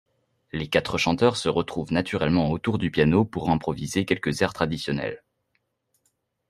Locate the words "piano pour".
2.89-3.51